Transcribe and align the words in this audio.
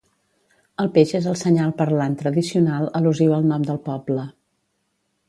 El 0.83 0.87
peix 0.95 1.11
és 1.19 1.27
el 1.31 1.35
senyal 1.41 1.75
parlant 1.81 2.15
tradicional 2.21 2.89
al·lusiu 3.01 3.37
al 3.37 3.47
nom 3.53 3.69
del 3.69 3.81
poble. 3.91 4.27